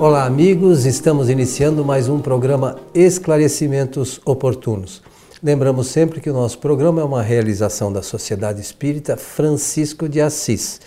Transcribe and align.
Olá, 0.00 0.26
amigos. 0.26 0.86
Estamos 0.86 1.28
iniciando 1.28 1.84
mais 1.84 2.08
um 2.08 2.20
programa 2.20 2.78
Esclarecimentos 2.94 4.20
Oportunos. 4.24 5.02
Lembramos 5.42 5.88
sempre 5.88 6.20
que 6.20 6.30
o 6.30 6.32
nosso 6.32 6.58
programa 6.58 7.00
é 7.00 7.04
uma 7.04 7.20
realização 7.20 7.92
da 7.92 8.00
Sociedade 8.00 8.60
Espírita 8.60 9.16
Francisco 9.16 10.08
de 10.08 10.20
Assis. 10.20 10.80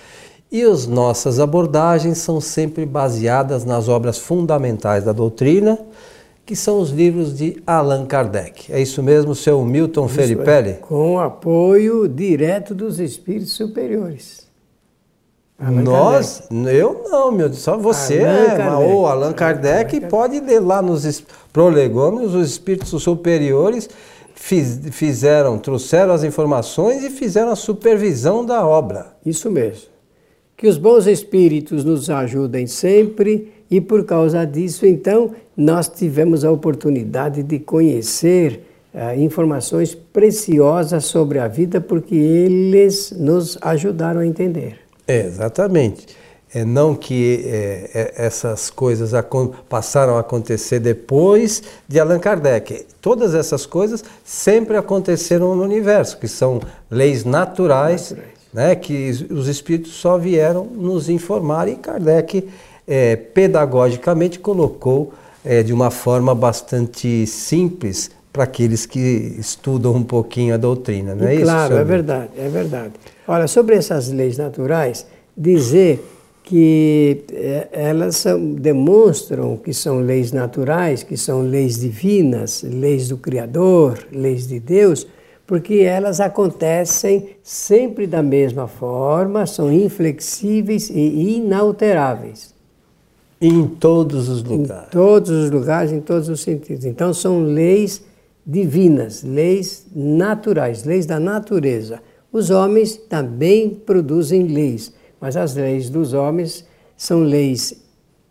E 0.49 0.61
as 0.61 0.87
nossas 0.87 1.41
abordagens 1.41 2.19
são 2.19 2.39
sempre 2.39 2.85
baseadas 2.85 3.65
nas 3.65 3.89
obras 3.89 4.17
fundamentais 4.17 5.03
da 5.03 5.11
doutrina, 5.11 5.77
que 6.45 6.55
são 6.55 6.79
os 6.79 6.89
livros 6.89 7.35
de 7.35 7.61
Allan 7.67 8.05
Kardec. 8.05 8.71
É 8.71 8.81
isso 8.81 9.03
mesmo, 9.03 9.35
seu 9.35 9.61
Milton 9.65 10.05
isso 10.05 10.15
Felipelli? 10.15 10.69
É, 10.69 10.73
com 10.75 11.19
apoio 11.19 12.07
direto 12.07 12.73
dos 12.73 12.97
espíritos 12.97 13.51
superiores. 13.51 14.50
Allan 15.61 15.81
Nós? 15.83 16.43
Kardec. 16.49 16.77
Eu 16.77 17.05
não, 17.09 17.31
meu 17.31 17.47
Deus, 17.47 17.61
só 17.61 17.77
você 17.77 18.19
Allan 18.19 18.43
é, 18.43 18.57
Kardec. 18.57 18.91
ou 18.91 19.07
Allan 19.07 19.33
Kardec, 19.33 19.97
Allan 19.97 20.07
pode 20.09 20.39
ler 20.39 20.59
lá 20.59 20.81
nos 20.81 21.23
prolegômenos, 21.53 22.33
os 22.33 22.49
espíritos 22.49 22.89
superiores 23.01 23.89
fiz, 24.41 24.79
fizeram, 24.91 25.57
trouxeram 25.57 26.13
as 26.13 26.23
informações 26.23 27.03
e 27.03 27.09
fizeram 27.09 27.51
a 27.51 27.55
supervisão 27.55 28.43
da 28.43 28.65
obra. 28.65 29.13
Isso 29.25 29.49
mesmo. 29.51 29.91
Que 30.57 30.67
os 30.67 30.77
bons 30.77 31.07
espíritos 31.07 31.83
nos 31.83 32.09
ajudem 32.09 32.67
sempre 32.67 33.51
e 33.69 33.79
por 33.79 34.03
causa 34.03 34.45
disso, 34.45 34.85
então, 34.85 35.31
nós 35.55 35.87
tivemos 35.87 36.43
a 36.43 36.51
oportunidade 36.51 37.41
de 37.41 37.57
conhecer 37.57 38.65
uh, 38.93 39.17
informações 39.17 39.95
preciosas 39.95 41.05
sobre 41.05 41.39
a 41.39 41.47
vida, 41.47 41.79
porque 41.79 42.15
eles 42.15 43.13
nos 43.17 43.57
ajudaram 43.61 44.19
a 44.19 44.25
entender. 44.25 44.79
É, 45.11 45.25
exatamente. 45.25 46.07
É, 46.53 46.65
não 46.65 46.95
que 46.95 47.43
é, 47.45 47.89
é, 47.93 48.13
essas 48.25 48.69
coisas 48.69 49.11
passaram 49.69 50.17
a 50.17 50.19
acontecer 50.19 50.79
depois 50.79 51.63
de 51.87 51.99
Allan 51.99 52.19
Kardec. 52.19 52.85
Todas 53.01 53.33
essas 53.33 53.65
coisas 53.65 54.03
sempre 54.23 54.77
aconteceram 54.77 55.55
no 55.55 55.63
universo, 55.63 56.17
que 56.17 56.27
são 56.27 56.59
leis 56.89 57.23
naturais, 57.23 58.11
naturais. 58.11 58.41
Né, 58.53 58.75
que 58.75 59.09
os 59.29 59.47
espíritos 59.47 59.93
só 59.93 60.17
vieram 60.17 60.65
nos 60.65 61.07
informar 61.07 61.69
e 61.69 61.75
Kardec 61.75 62.49
é, 62.85 63.15
pedagogicamente 63.15 64.39
colocou 64.39 65.13
é, 65.45 65.63
de 65.63 65.71
uma 65.71 65.89
forma 65.89 66.35
bastante 66.35 67.25
simples 67.25 68.11
para 68.31 68.43
aqueles 68.43 68.85
que 68.85 69.35
estudam 69.37 69.93
um 69.93 70.03
pouquinho 70.03 70.53
a 70.53 70.57
doutrina, 70.57 71.13
não 71.13 71.27
é 71.27 71.35
isso? 71.35 71.43
Claro, 71.43 71.75
é 71.75 71.83
verdade, 71.83 72.29
é 72.37 72.47
verdade. 72.47 72.93
Olha, 73.27 73.47
sobre 73.47 73.75
essas 73.75 74.09
leis 74.09 74.37
naturais, 74.37 75.05
dizer 75.35 76.01
que 76.43 77.23
é, 77.31 77.67
elas 77.71 78.15
são, 78.17 78.53
demonstram 78.53 79.57
que 79.57 79.73
são 79.73 79.99
leis 79.99 80.31
naturais, 80.31 81.03
que 81.03 81.17
são 81.17 81.41
leis 81.41 81.79
divinas, 81.79 82.63
leis 82.63 83.09
do 83.09 83.17
Criador, 83.17 83.99
leis 84.11 84.47
de 84.47 84.59
Deus, 84.59 85.05
porque 85.45 85.75
elas 85.75 86.21
acontecem 86.21 87.35
sempre 87.43 88.07
da 88.07 88.23
mesma 88.23 88.67
forma, 88.67 89.45
são 89.45 89.71
inflexíveis 89.71 90.89
e 90.89 91.35
inalteráveis. 91.35 92.53
Em 93.41 93.65
todos 93.67 94.29
os 94.29 94.43
lugares. 94.43 94.87
Em 94.87 94.91
todos 94.91 95.29
os 95.29 95.51
lugares, 95.51 95.91
em 95.91 95.99
todos 95.99 96.29
os 96.29 96.41
sentidos. 96.41 96.85
Então 96.85 97.13
são 97.13 97.43
leis 97.43 98.01
divinas, 98.45 99.23
leis 99.23 99.87
naturais, 99.93 100.83
leis 100.83 101.05
da 101.05 101.19
natureza. 101.19 102.01
Os 102.31 102.49
homens 102.49 102.95
também 102.95 103.69
produzem 103.69 104.47
leis, 104.47 104.93
mas 105.19 105.35
as 105.37 105.55
leis 105.55 105.89
dos 105.89 106.13
homens 106.13 106.65
são 106.95 107.23
leis 107.23 107.81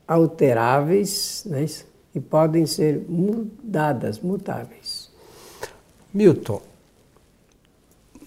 alteráveis 0.07 1.45
né, 1.47 1.67
e 2.15 2.21
podem 2.21 2.67
ser 2.67 3.05
mudadas, 3.09 4.19
mutáveis. 4.19 5.11
Milton, 6.13 6.61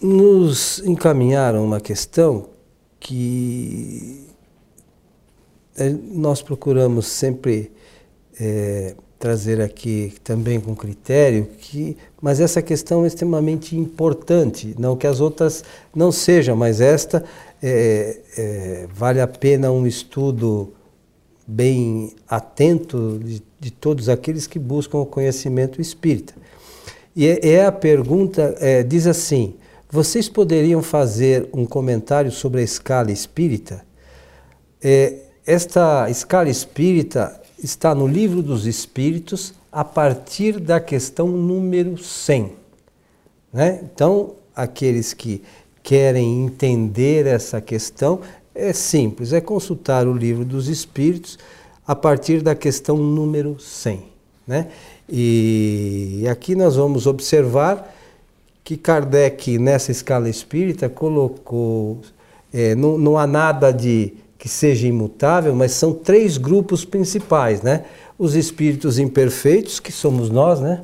nos 0.01 0.79
encaminharam 0.79 1.63
uma 1.63 1.79
questão 1.79 2.49
que 2.99 4.25
é, 5.75 5.89
nós 5.89 6.41
procuramos 6.41 7.07
sempre 7.07 7.71
é, 8.39 8.95
trazer 9.23 9.61
aqui 9.61 10.15
também 10.21 10.59
com 10.59 10.75
critério 10.75 11.47
que, 11.57 11.95
mas 12.21 12.41
essa 12.41 12.61
questão 12.61 13.05
é 13.05 13.07
extremamente 13.07 13.73
importante, 13.73 14.75
não 14.77 14.97
que 14.97 15.07
as 15.07 15.21
outras 15.21 15.63
não 15.95 16.11
sejam, 16.11 16.57
mas 16.57 16.81
esta 16.81 17.23
é, 17.61 18.17
é, 18.37 18.87
vale 18.93 19.21
a 19.21 19.27
pena 19.27 19.71
um 19.71 19.87
estudo 19.87 20.73
bem 21.47 22.11
atento 22.27 23.17
de, 23.23 23.41
de, 23.61 23.71
todos 23.71 24.09
aqueles 24.09 24.45
que 24.45 24.59
buscam 24.59 24.97
o 24.97 25.05
conhecimento 25.05 25.79
espírita. 25.79 26.33
E 27.15 27.25
é, 27.25 27.47
é 27.47 27.65
a 27.65 27.71
pergunta, 27.71 28.57
é, 28.59 28.83
diz 28.83 29.07
assim: 29.07 29.55
vocês 29.89 30.27
poderiam 30.27 30.83
fazer 30.83 31.47
um 31.53 31.65
comentário 31.65 32.29
sobre 32.29 32.59
a 32.59 32.63
escala 32.65 33.09
espírita? 33.09 33.85
É, 34.83 35.15
esta 35.45 36.09
escala 36.09 36.49
espírita 36.49 37.41
está 37.65 37.95
no 37.95 38.07
Livro 38.07 38.41
dos 38.41 38.65
Espíritos 38.65 39.53
a 39.71 39.83
partir 39.83 40.59
da 40.59 40.79
questão 40.79 41.27
número 41.27 41.97
100. 41.97 42.51
Né? 43.51 43.79
Então, 43.83 44.35
aqueles 44.55 45.13
que 45.13 45.41
querem 45.81 46.45
entender 46.45 47.25
essa 47.25 47.59
questão, 47.59 48.21
é 48.55 48.71
simples, 48.71 49.33
é 49.33 49.41
consultar 49.41 50.07
o 50.07 50.13
Livro 50.13 50.45
dos 50.45 50.67
Espíritos 50.67 51.37
a 51.85 51.95
partir 51.95 52.41
da 52.41 52.55
questão 52.55 52.97
número 52.97 53.59
100. 53.59 54.03
Né? 54.47 54.67
E 55.09 56.25
aqui 56.29 56.55
nós 56.55 56.75
vamos 56.75 57.07
observar 57.07 57.93
que 58.63 58.77
Kardec, 58.77 59.57
nessa 59.57 59.91
escala 59.91 60.29
espírita, 60.29 60.87
colocou. 60.87 61.99
É, 62.53 62.75
não, 62.75 62.97
não 62.97 63.17
há 63.17 63.27
nada 63.27 63.71
de 63.71 64.13
que 64.43 64.49
seja 64.49 64.85
imutável, 64.85 65.55
mas 65.55 65.71
são 65.71 65.93
três 65.93 66.37
grupos 66.37 66.83
principais, 66.83 67.61
né? 67.61 67.85
Os 68.19 68.35
espíritos 68.35 68.99
imperfeitos, 68.99 69.79
que 69.79 69.89
somos 69.89 70.29
nós, 70.29 70.59
né? 70.59 70.81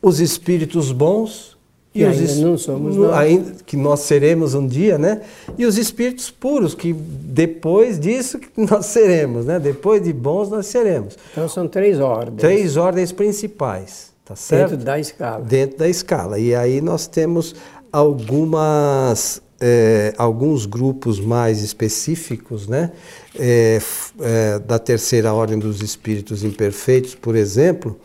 Os 0.00 0.20
espíritos 0.20 0.92
bons 0.92 1.58
e, 1.92 2.04
os 2.04 2.16
ainda 2.16 2.34
não 2.36 2.56
somos 2.56 2.94
nós. 2.94 3.12
Ainda, 3.12 3.54
que 3.66 3.76
nós 3.76 3.98
seremos 3.98 4.54
um 4.54 4.64
dia, 4.64 4.96
né? 4.96 5.22
E 5.58 5.66
os 5.66 5.76
espíritos 5.76 6.30
puros, 6.30 6.72
que 6.72 6.92
depois 6.92 7.98
disso 7.98 8.38
nós 8.56 8.86
seremos, 8.86 9.46
né? 9.46 9.58
Depois 9.58 10.00
de 10.00 10.12
bons 10.12 10.48
nós 10.48 10.66
seremos. 10.66 11.18
Então 11.32 11.48
são 11.48 11.66
três 11.66 11.98
ordens. 11.98 12.38
Três 12.38 12.76
ordens 12.76 13.10
principais, 13.10 14.12
tá 14.24 14.36
certo? 14.36 14.70
Dentro 14.70 14.84
da 14.86 15.00
escala. 15.00 15.44
Dentro 15.44 15.76
da 15.76 15.88
escala. 15.88 16.38
E 16.38 16.54
aí 16.54 16.80
nós 16.80 17.08
temos 17.08 17.52
algumas 17.90 19.42
é, 19.60 20.14
alguns 20.16 20.64
grupos 20.64 21.20
mais 21.20 21.62
específicos, 21.62 22.66
né? 22.66 22.92
É, 23.38 23.78
é, 24.20 24.58
da 24.58 24.78
terceira 24.78 25.34
ordem 25.34 25.58
dos 25.58 25.82
espíritos 25.82 26.42
imperfeitos, 26.42 27.14
por 27.14 27.36
exemplo, 27.36 28.00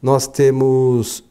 nós 0.00 0.26
temos 0.26 1.22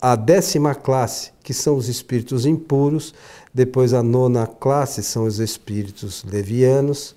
a 0.00 0.14
décima 0.14 0.74
classe, 0.74 1.30
que 1.42 1.54
são 1.54 1.76
os 1.76 1.88
espíritos 1.88 2.44
impuros, 2.44 3.14
depois 3.52 3.92
a 3.94 4.02
nona 4.02 4.46
classe 4.46 5.02
são 5.02 5.24
os 5.24 5.38
espíritos 5.38 6.24
levianos, 6.24 7.14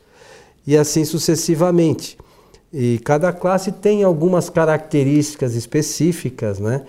e 0.65 0.77
assim 0.77 1.05
sucessivamente. 1.05 2.17
E 2.71 2.99
cada 3.03 3.31
classe 3.31 3.71
tem 3.71 4.03
algumas 4.03 4.49
características 4.49 5.53
específicas, 5.53 6.59
né? 6.59 6.83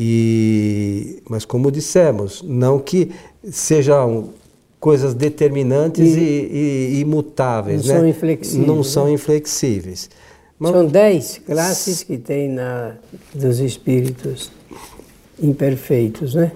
E, 0.00 1.20
mas 1.28 1.44
como 1.44 1.72
dissemos, 1.72 2.40
não 2.46 2.78
que 2.78 3.10
sejam 3.50 4.28
coisas 4.78 5.12
determinantes 5.12 6.14
e, 6.14 6.20
e, 6.20 6.88
e 6.92 7.00
imutáveis, 7.00 7.84
não 7.84 7.94
né? 7.94 7.98
são 7.98 8.08
inflexíveis. 8.08 8.66
Não 8.68 8.76
né? 8.76 8.82
são 8.84 9.12
inflexíveis. 9.12 10.08
Mas, 10.56 10.70
são 10.70 10.86
dez 10.86 11.38
classes 11.44 12.04
que 12.04 12.16
tem 12.16 12.48
na 12.48 12.94
dos 13.34 13.58
espíritos 13.58 14.52
imperfeitos, 15.42 16.32
né? 16.36 16.52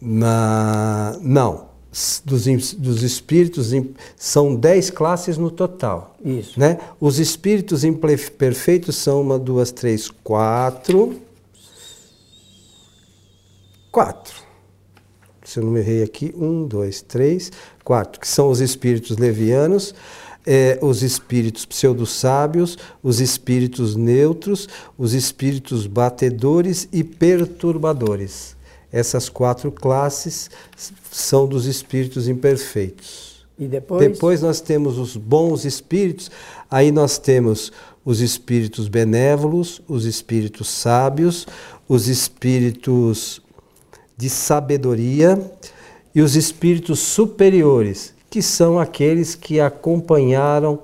Na, 0.00 1.16
não, 1.22 1.66
dos, 2.24 2.74
dos 2.74 3.04
espíritos 3.04 3.72
são 4.16 4.56
dez 4.56 4.90
classes 4.90 5.38
no 5.38 5.52
total. 5.52 6.16
Isso. 6.24 6.58
Né? 6.58 6.78
Os 7.00 7.20
espíritos 7.20 7.84
imperfeitos 7.84 8.96
são 8.96 9.20
uma, 9.20 9.38
duas, 9.38 9.70
três, 9.70 10.10
quatro. 10.24 11.29
Quatro. 13.90 14.34
Se 15.44 15.58
eu 15.58 15.64
não 15.64 15.72
me 15.72 15.80
errei 15.80 16.02
aqui, 16.02 16.32
um, 16.36 16.66
dois, 16.66 17.02
três, 17.02 17.50
quatro, 17.82 18.20
que 18.20 18.28
são 18.28 18.50
os 18.50 18.60
espíritos 18.60 19.16
levianos, 19.16 19.94
é, 20.46 20.78
os 20.80 21.02
espíritos 21.02 21.66
pseudo-sábios, 21.66 22.78
os 23.02 23.20
espíritos 23.20 23.96
neutros, 23.96 24.68
os 24.96 25.12
espíritos 25.12 25.86
batedores 25.86 26.88
e 26.92 27.02
perturbadores. 27.02 28.56
Essas 28.92 29.28
quatro 29.28 29.70
classes 29.70 30.50
são 31.10 31.46
dos 31.46 31.66
espíritos 31.66 32.28
imperfeitos. 32.28 33.46
E 33.58 33.66
depois? 33.66 34.08
Depois 34.08 34.42
nós 34.42 34.60
temos 34.60 34.98
os 34.98 35.16
bons 35.16 35.64
espíritos, 35.64 36.30
aí 36.70 36.90
nós 36.90 37.18
temos 37.18 37.72
os 38.04 38.20
espíritos 38.20 38.88
benévolos, 38.88 39.82
os 39.86 40.04
espíritos 40.06 40.68
sábios, 40.68 41.46
os 41.88 42.08
espíritos 42.08 43.42
de 44.20 44.28
sabedoria 44.28 45.40
e 46.14 46.20
os 46.20 46.36
espíritos 46.36 46.98
superiores, 46.98 48.12
que 48.28 48.42
são 48.42 48.78
aqueles 48.78 49.34
que 49.34 49.58
acompanharam 49.58 50.78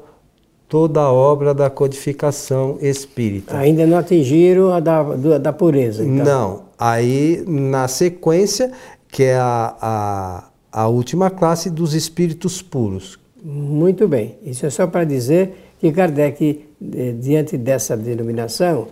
toda 0.66 1.00
a 1.00 1.12
obra 1.12 1.52
da 1.52 1.68
codificação 1.68 2.78
espírita. 2.80 3.56
Ainda 3.58 3.86
não 3.86 3.98
atingiram 3.98 4.72
a 4.72 4.80
da, 4.80 5.02
da 5.38 5.52
pureza. 5.52 6.02
Então. 6.02 6.24
Não. 6.24 6.62
Aí, 6.78 7.44
na 7.46 7.86
sequência, 7.86 8.72
que 9.08 9.24
é 9.24 9.36
a, 9.36 9.76
a, 9.80 10.44
a 10.72 10.88
última 10.88 11.30
classe 11.30 11.68
dos 11.68 11.92
espíritos 11.92 12.62
puros. 12.62 13.18
Muito 13.44 14.08
bem. 14.08 14.36
Isso 14.42 14.64
é 14.64 14.70
só 14.70 14.86
para 14.86 15.04
dizer 15.04 15.74
que 15.78 15.92
Kardec, 15.92 16.64
eh, 16.94 17.14
diante 17.20 17.56
dessa 17.56 17.96
denominação, 17.96 18.88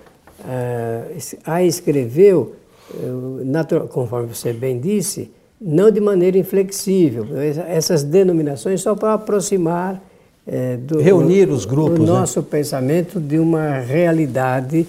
a 1.45 1.63
escreveu, 1.63 2.55
eh, 2.93 3.87
conforme 3.89 4.27
você 4.27 4.53
bem 4.53 4.79
disse, 4.79 5.31
não 5.61 5.91
de 5.91 6.01
maneira 6.01 6.37
inflexível. 6.37 7.27
Essas 7.69 8.03
denominações 8.03 8.83
só 8.83 8.95
para 8.95 9.15
aproximar 9.15 10.03
é, 10.47 10.77
do, 10.77 11.01
reunir 11.01 11.49
os 11.49 11.65
grupos, 11.65 12.01
o 12.01 12.03
né? 12.03 12.09
nosso 12.09 12.41
né? 12.41 12.47
pensamento 12.51 13.19
de 13.19 13.39
uma 13.39 13.79
realidade 13.79 14.87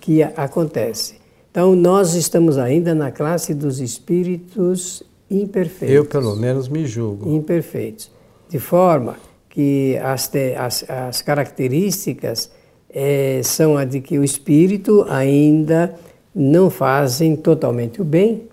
que 0.00 0.22
acontece. 0.22 1.16
Então 1.50 1.74
nós 1.74 2.14
estamos 2.14 2.56
ainda 2.56 2.94
na 2.94 3.10
classe 3.10 3.54
dos 3.54 3.80
espíritos 3.80 5.02
imperfeitos. 5.30 5.94
Eu 5.94 6.04
pelo 6.04 6.34
menos 6.36 6.68
me 6.68 6.86
julgo. 6.86 7.30
Imperfeitos, 7.30 8.10
de 8.48 8.58
forma 8.58 9.16
que 9.50 9.98
as, 9.98 10.28
te, 10.28 10.54
as, 10.54 10.84
as 10.88 11.20
características 11.20 12.50
é, 12.88 13.40
são 13.42 13.76
a 13.76 13.84
de 13.84 14.00
que 14.00 14.18
o 14.18 14.24
espírito 14.24 15.04
ainda 15.08 15.94
não 16.38 16.70
fazem 16.70 17.36
totalmente 17.36 18.00
o 18.00 18.04
bem, 18.04 18.44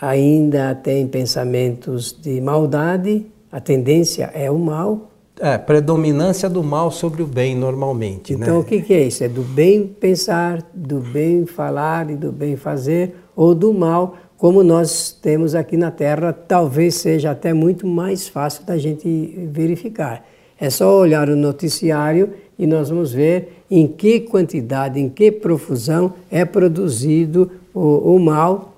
ainda 0.00 0.74
tem 0.74 1.06
pensamentos 1.06 2.12
de 2.12 2.40
maldade 2.40 3.24
a 3.56 3.60
tendência 3.60 4.30
é 4.34 4.50
o 4.50 4.58
mal. 4.58 5.10
É, 5.40 5.56
predominância 5.56 6.46
do 6.46 6.62
mal 6.62 6.90
sobre 6.90 7.22
o 7.22 7.26
bem 7.26 7.56
normalmente. 7.56 8.34
Então 8.34 8.54
né? 8.54 8.60
o 8.60 8.64
que, 8.64 8.82
que 8.82 8.92
é 8.92 9.04
isso? 9.04 9.24
É 9.24 9.28
do 9.28 9.40
bem 9.40 9.86
pensar, 9.86 10.62
do 10.74 11.00
bem 11.00 11.46
falar 11.46 12.10
e 12.10 12.16
do 12.16 12.30
bem 12.30 12.54
fazer, 12.54 13.14
ou 13.34 13.54
do 13.54 13.72
mal, 13.72 14.14
como 14.36 14.62
nós 14.62 15.10
temos 15.10 15.54
aqui 15.54 15.76
na 15.76 15.90
Terra, 15.90 16.34
talvez 16.34 16.96
seja 16.96 17.30
até 17.30 17.54
muito 17.54 17.86
mais 17.86 18.28
fácil 18.28 18.64
da 18.64 18.76
gente 18.76 19.48
verificar. 19.50 20.22
É 20.60 20.68
só 20.68 20.98
olhar 20.98 21.30
o 21.30 21.36
noticiário 21.36 22.34
e 22.58 22.66
nós 22.66 22.88
vamos 22.88 23.12
ver 23.12 23.62
em 23.70 23.86
que 23.86 24.20
quantidade, 24.20 25.00
em 25.00 25.08
que 25.08 25.30
profusão 25.30 26.14
é 26.30 26.44
produzido 26.44 27.50
o, 27.74 28.14
o 28.14 28.18
mal 28.18 28.76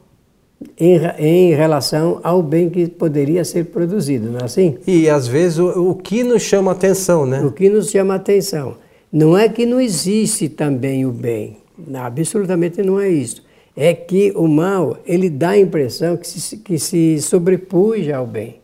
em, 0.76 0.98
em 1.18 1.54
relação 1.54 2.20
ao 2.22 2.42
bem 2.42 2.68
que 2.68 2.88
poderia 2.88 3.44
ser 3.44 3.66
produzido, 3.66 4.30
não 4.30 4.40
é 4.40 4.44
assim? 4.44 4.76
E 4.86 5.08
às 5.08 5.28
vezes 5.28 5.58
o, 5.58 5.90
o 5.90 5.94
que 5.94 6.24
nos 6.24 6.42
chama 6.42 6.72
atenção, 6.72 7.24
né? 7.24 7.40
O 7.42 7.52
que 7.52 7.68
nos 7.68 7.90
chama 7.90 8.14
atenção. 8.14 8.76
Não 9.12 9.38
é 9.38 9.48
que 9.48 9.64
não 9.64 9.80
existe 9.80 10.48
também 10.48 11.06
o 11.06 11.12
bem, 11.12 11.58
não, 11.78 12.00
absolutamente 12.00 12.82
não 12.82 13.00
é 13.00 13.08
isso. 13.08 13.46
É 13.76 13.94
que 13.94 14.32
o 14.34 14.48
mal, 14.48 14.98
ele 15.06 15.30
dá 15.30 15.50
a 15.50 15.58
impressão 15.58 16.16
que 16.16 16.26
se, 16.26 16.56
que 16.56 16.78
se 16.78 17.20
sobrepuja 17.22 18.16
ao 18.16 18.26
bem. 18.26 18.56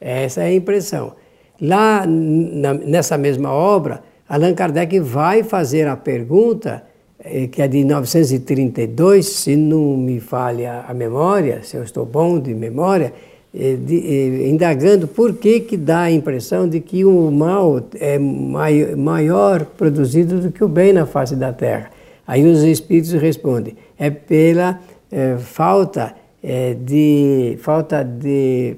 Essa 0.00 0.42
é 0.42 0.46
a 0.46 0.54
impressão. 0.54 1.12
Lá 1.60 2.04
na, 2.06 2.74
nessa 2.74 3.16
mesma 3.16 3.52
obra, 3.52 4.02
Allan 4.28 4.54
Kardec 4.54 4.98
vai 5.00 5.42
fazer 5.42 5.86
a 5.86 5.96
pergunta 5.96 6.82
é, 7.18 7.46
que 7.46 7.62
é 7.62 7.68
de 7.68 7.78
1932, 7.78 9.26
se 9.26 9.56
não 9.56 9.96
me 9.96 10.20
falha 10.20 10.84
a 10.86 10.94
memória, 10.94 11.60
se 11.62 11.76
eu 11.76 11.82
estou 11.82 12.04
bom 12.04 12.38
de 12.38 12.54
memória, 12.54 13.12
é, 13.54 13.74
de, 13.74 13.96
é, 13.96 14.48
indagando 14.48 15.08
por 15.08 15.34
que, 15.34 15.60
que 15.60 15.76
dá 15.76 16.02
a 16.02 16.10
impressão 16.10 16.68
de 16.68 16.78
que 16.78 17.04
o 17.04 17.30
mal 17.30 17.80
é 17.98 18.18
maior 18.18 19.64
produzido 19.64 20.40
do 20.40 20.52
que 20.52 20.62
o 20.62 20.68
bem 20.68 20.92
na 20.92 21.06
face 21.06 21.34
da 21.34 21.52
Terra. 21.52 21.90
Aí 22.26 22.44
os 22.44 22.62
espíritos 22.62 23.12
respondem, 23.12 23.76
é 23.98 24.10
pela 24.10 24.80
é, 25.10 25.36
falta, 25.38 26.14
é, 26.42 26.74
de, 26.74 27.56
falta 27.60 28.04
de, 28.04 28.76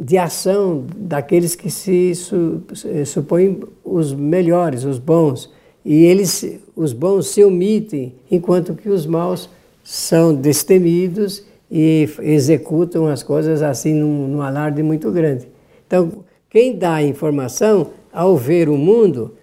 de 0.00 0.16
ação 0.18 0.84
daqueles 0.96 1.54
que 1.54 1.70
se 1.70 2.14
su, 2.14 2.62
supõem 3.04 3.60
os 3.84 4.12
melhores, 4.12 4.84
os 4.84 4.98
bons 4.98 5.50
e 5.84 6.04
eles, 6.04 6.60
os 6.76 6.92
bons 6.92 7.28
se 7.28 7.42
omitem, 7.42 8.14
enquanto 8.30 8.74
que 8.74 8.88
os 8.88 9.04
maus 9.04 9.50
são 9.82 10.34
destemidos 10.34 11.44
e 11.70 12.08
executam 12.20 13.06
as 13.06 13.22
coisas 13.22 13.62
assim 13.62 13.94
num, 13.94 14.28
num 14.28 14.42
alarde 14.42 14.82
muito 14.82 15.10
grande. 15.10 15.48
Então, 15.86 16.24
quem 16.48 16.76
dá 16.76 16.94
a 16.94 17.02
informação, 17.02 17.88
ao 18.12 18.36
ver 18.36 18.68
o 18.68 18.76
mundo, 18.76 19.34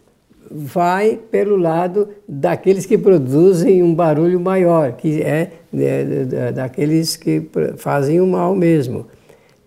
vai 0.49 1.19
pelo 1.29 1.57
lado 1.57 2.07
daqueles 2.27 2.85
que 2.85 2.97
produzem 2.97 3.83
um 3.83 3.93
barulho 3.93 4.39
maior, 4.39 4.93
que 4.93 5.21
é, 5.21 5.51
é 5.73 6.51
daqueles 6.51 7.17
que 7.17 7.49
fazem 7.77 8.21
o 8.21 8.27
mal 8.27 8.55
mesmo. 8.55 9.07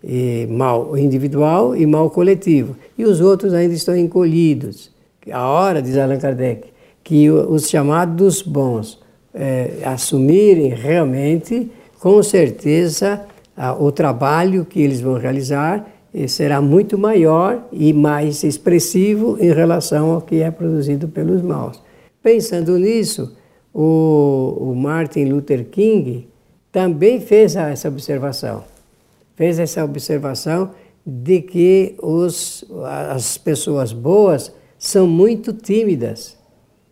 E 0.03 0.45
mal 0.49 0.97
individual 0.97 1.75
e 1.75 1.85
mal 1.85 2.09
coletivo. 2.09 2.75
E 2.97 3.05
os 3.05 3.21
outros 3.21 3.53
ainda 3.53 3.73
estão 3.73 3.95
encolhidos 3.95 4.93
a 5.31 5.47
hora, 5.47 5.81
diz 5.81 5.97
Allan 5.97 6.17
Kardec, 6.17 6.67
que 7.03 7.29
os 7.29 7.69
chamados 7.69 8.41
bons 8.41 8.99
é, 9.33 9.79
assumirem 9.85 10.69
realmente, 10.69 11.71
com 11.99 12.21
certeza, 12.21 13.21
a, 13.55 13.73
o 13.73 13.91
trabalho 13.91 14.65
que 14.65 14.81
eles 14.81 14.99
vão 14.99 15.13
realizar 15.13 15.87
eh, 16.13 16.27
será 16.27 16.61
muito 16.61 16.97
maior 16.97 17.67
e 17.71 17.93
mais 17.93 18.43
expressivo 18.43 19.37
em 19.39 19.51
relação 19.53 20.11
ao 20.11 20.21
que 20.21 20.41
é 20.41 20.49
produzido 20.49 21.07
pelos 21.07 21.41
maus. 21.41 21.81
Pensando 22.21 22.77
nisso, 22.77 23.35
o, 23.73 24.57
o 24.59 24.75
Martin 24.75 25.25
Luther 25.25 25.65
King 25.65 26.27
também 26.71 27.19
fez 27.19 27.55
essa 27.55 27.87
observação. 27.87 28.63
Fez 29.43 29.59
essa 29.59 29.83
observação 29.83 30.69
de 31.05 31.41
que 31.41 31.97
os, 32.01 32.63
as 32.85 33.37
pessoas 33.37 33.91
boas 33.91 34.53
são 34.79 35.05
muito 35.05 35.51
tímidas. 35.51 36.37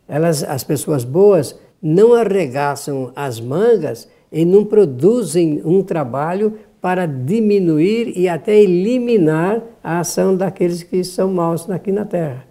Elas, 0.06 0.44
as 0.44 0.62
pessoas 0.62 1.06
boas 1.06 1.58
não 1.82 2.14
arregaçam 2.14 3.10
as 3.16 3.40
mangas 3.40 4.06
e 4.30 4.44
não 4.44 4.66
produzem 4.66 5.62
um 5.64 5.82
trabalho 5.82 6.56
para 6.82 7.06
diminuir 7.06 8.12
e 8.18 8.28
até 8.28 8.60
eliminar 8.60 9.64
a 9.82 10.02
ação 10.02 10.36
daqueles 10.36 10.84
que 10.84 11.06
são 11.06 11.32
maus 11.32 11.70
aqui 11.70 11.94
na 11.94 12.04
Terra. 12.04 12.46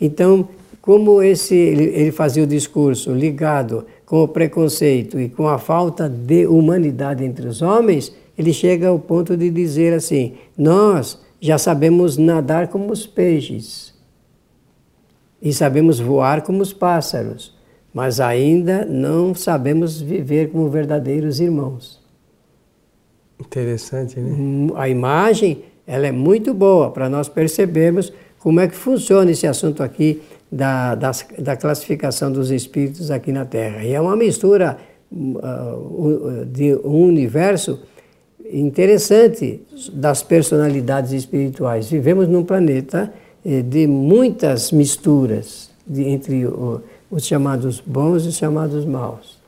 Então, 0.00 0.48
como 0.80 1.22
esse 1.22 1.54
ele, 1.54 2.10
fazia 2.12 2.44
o 2.44 2.46
discurso 2.46 3.12
ligado 3.12 3.84
com 4.06 4.22
o 4.22 4.28
preconceito 4.28 5.20
e 5.20 5.28
com 5.28 5.46
a 5.46 5.58
falta 5.58 6.08
de 6.08 6.46
humanidade 6.46 7.22
entre 7.22 7.46
os 7.46 7.60
homens, 7.60 8.23
ele 8.36 8.52
chega 8.52 8.88
ao 8.88 8.98
ponto 8.98 9.36
de 9.36 9.50
dizer 9.50 9.92
assim: 9.92 10.34
nós 10.56 11.20
já 11.40 11.58
sabemos 11.58 12.16
nadar 12.16 12.68
como 12.68 12.92
os 12.92 13.06
peixes 13.06 13.94
e 15.40 15.52
sabemos 15.52 16.00
voar 16.00 16.42
como 16.42 16.62
os 16.62 16.72
pássaros, 16.72 17.54
mas 17.92 18.18
ainda 18.18 18.84
não 18.84 19.34
sabemos 19.34 20.00
viver 20.00 20.50
como 20.50 20.68
verdadeiros 20.68 21.38
irmãos. 21.38 22.02
Interessante, 23.38 24.18
né? 24.18 24.34
Hum, 24.36 24.72
a 24.74 24.88
imagem 24.88 25.62
ela 25.86 26.06
é 26.06 26.12
muito 26.12 26.54
boa 26.54 26.90
para 26.90 27.10
nós 27.10 27.28
percebermos 27.28 28.12
como 28.38 28.60
é 28.60 28.68
que 28.68 28.74
funciona 28.74 29.30
esse 29.30 29.46
assunto 29.46 29.82
aqui 29.82 30.22
da, 30.50 30.94
da, 30.94 31.10
da 31.38 31.56
classificação 31.56 32.32
dos 32.32 32.50
espíritos 32.50 33.10
aqui 33.10 33.32
na 33.32 33.44
Terra. 33.44 33.84
E 33.84 33.92
é 33.92 34.00
uma 34.00 34.16
mistura 34.16 34.78
uh, 35.12 36.46
de 36.46 36.74
um 36.76 37.04
universo 37.06 37.80
interessante 38.60 39.62
das 39.92 40.22
personalidades 40.22 41.12
espirituais. 41.12 41.88
Vivemos 41.88 42.28
num 42.28 42.44
planeta 42.44 43.12
eh, 43.44 43.62
de 43.62 43.86
muitas 43.86 44.70
misturas 44.70 45.70
de, 45.86 46.04
entre 46.04 46.46
o, 46.46 46.80
os 47.10 47.26
chamados 47.26 47.80
bons 47.80 48.24
e 48.24 48.28
os 48.28 48.36
chamados 48.36 48.84
maus. 48.84 49.38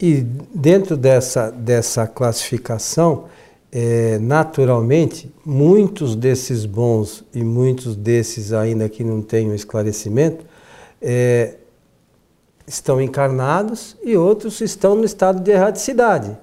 E 0.00 0.26
dentro 0.54 0.96
dessa, 0.96 1.50
dessa 1.50 2.06
classificação, 2.06 3.24
é, 3.70 4.18
naturalmente, 4.18 5.32
muitos 5.44 6.14
desses 6.14 6.66
bons 6.66 7.24
e 7.34 7.42
muitos 7.42 7.96
desses 7.96 8.52
ainda 8.52 8.88
que 8.88 9.02
não 9.02 9.24
um 9.32 9.54
esclarecimento 9.54 10.44
é, 11.00 11.54
estão 12.66 13.00
encarnados 13.00 13.96
e 14.02 14.16
outros 14.16 14.60
estão 14.60 14.94
no 14.94 15.04
estado 15.04 15.40
de 15.40 15.50
erradicidade. 15.50 16.36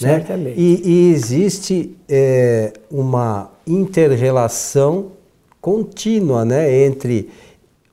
Né? 0.00 0.18
Certamente. 0.18 0.60
E, 0.60 0.82
e 0.84 1.12
existe 1.12 1.96
é, 2.08 2.72
uma 2.90 3.50
inter-relação 3.66 5.12
contínua 5.60 6.44
né, 6.44 6.84
entre 6.84 7.30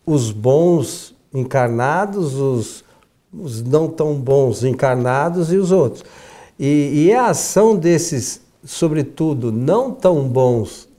os 0.06 0.32
bons 0.32 1.16
encarnados, 1.34 2.36
os, 2.36 2.84
os 3.34 3.62
não 3.62 3.88
tão 3.88 4.16
bons 4.16 4.64
encarnados 4.64 5.54
e 5.54 5.58
os 5.58 5.72
outros. 5.72 6.04
E, 6.60 7.06
e 7.06 7.14
a 7.14 7.28
ação 7.28 7.76
desses, 7.76 8.42
sobretudo, 8.64 9.52
não 9.52 9.92
tão 9.92 10.28
bons 10.28 10.90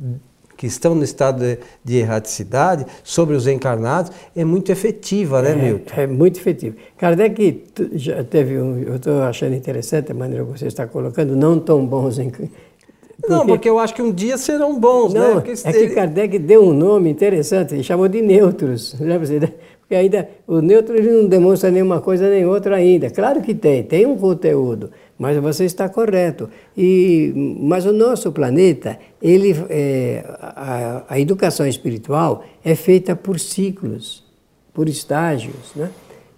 que 0.63 0.67
estão 0.69 0.95
no 0.95 1.03
estado 1.03 1.41
de, 1.41 1.59
de 1.83 1.97
erraticidade 1.97 2.87
sobre 3.03 3.35
os 3.35 3.49
encarnados 3.49 4.13
é 4.37 4.45
muito 4.45 4.71
efetiva, 4.71 5.43
né, 5.43 5.51
é, 5.51 5.55
Milton? 5.57 5.93
É 5.97 6.07
muito 6.07 6.39
efetiva. 6.39 6.77
Kardec 6.97 7.65
já 7.95 8.23
teve 8.23 8.61
um, 8.61 8.79
eu 8.79 8.95
estou 8.95 9.23
achando 9.23 9.57
interessante 9.57 10.13
a 10.13 10.15
maneira 10.15 10.45
que 10.45 10.53
você 10.53 10.69
está 10.69 10.87
colocando, 10.87 11.35
não 11.35 11.59
tão 11.59 11.85
bons 11.85 12.21
em, 12.21 12.31
porque... 12.31 12.49
Não, 13.29 13.45
porque 13.45 13.69
eu 13.69 13.81
acho 13.81 13.93
que 13.93 14.03
um 14.03 14.13
dia 14.13 14.39
serão 14.39 14.79
bons, 14.79 15.13
não, 15.13 15.35
né? 15.35 15.41
Porque 15.41 15.51
é 15.65 15.73
que 15.73 15.89
Kardec 15.89 16.39
deu 16.39 16.63
um 16.63 16.73
nome 16.73 17.11
interessante, 17.11 17.75
ele 17.75 17.83
chamou 17.83 18.07
de 18.07 18.23
neutros. 18.23 18.95
Porque 19.93 19.97
ainda 19.97 20.27
o 20.47 20.63
neutro 20.63 20.97
ele 20.97 21.11
não 21.11 21.29
demonstra 21.29 21.71
nenhuma 21.71 22.01
coisa 22.01 22.31
nem 22.31 22.47
outra 22.47 22.77
ainda. 22.77 23.11
Claro 23.11 23.43
que 23.43 23.53
tem, 23.53 23.83
tem 23.83 24.07
um 24.07 24.17
conteúdo, 24.17 24.91
mas 25.19 25.37
você 25.37 25.67
está 25.67 25.87
correto. 25.87 26.49
E, 26.75 27.31
mas 27.61 27.85
o 27.85 27.93
nosso 27.93 28.33
planeta, 28.33 28.99
ele, 29.21 29.55
é, 29.69 30.25
a, 30.41 31.05
a, 31.11 31.21
educação 31.21 31.67
espiritual 31.67 32.43
é 32.65 32.75
feita 32.75 33.15
por 33.15 33.39
ciclos, 33.39 34.25
por 34.73 34.89
estágios, 34.89 35.75
né? 35.77 35.91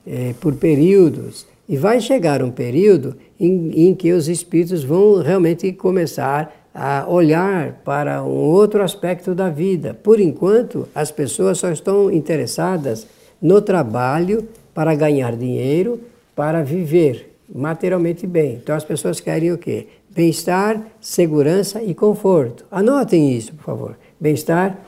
É, 0.04 0.34
por 0.40 0.56
períodos. 0.56 1.46
E 1.68 1.76
vai 1.76 2.00
chegar 2.00 2.42
um 2.42 2.50
período 2.50 3.14
em, 3.38 3.88
em 3.88 3.94
que 3.94 4.12
os 4.12 4.26
espíritos 4.26 4.82
vão 4.82 5.22
realmente 5.22 5.72
começar 5.72 6.52
a 6.74 7.06
olhar 7.08 7.82
para 7.84 8.20
um 8.24 8.34
outro 8.34 8.82
aspecto 8.82 9.32
da 9.32 9.48
vida. 9.48 9.94
Por 9.94 10.18
enquanto, 10.18 10.88
as 10.92 11.12
pessoas 11.12 11.58
só 11.58 11.70
estão 11.70 12.10
interessadas 12.10 13.06
no 13.44 13.60
trabalho 13.60 14.48
para 14.72 14.94
ganhar 14.94 15.36
dinheiro, 15.36 16.00
para 16.34 16.62
viver 16.62 17.36
materialmente 17.54 18.26
bem. 18.26 18.54
Então 18.54 18.74
as 18.74 18.84
pessoas 18.84 19.20
querem 19.20 19.52
o 19.52 19.58
quê? 19.58 19.86
Bem-estar, 20.08 20.80
segurança 20.98 21.82
e 21.82 21.92
conforto. 21.94 22.64
Anotem 22.70 23.36
isso, 23.36 23.52
por 23.52 23.64
favor. 23.64 23.98
Bem-estar, 24.18 24.78